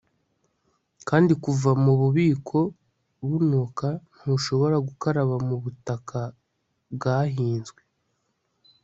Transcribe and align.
Kandi 1.07 1.33
kuva 1.43 1.69
mububiko 1.83 2.59
bunuka 3.27 3.87
ntushobora 4.19 4.75
gukaraba 4.87 5.35
mubutaka 5.47 6.19
bwahinzwe 6.93 7.81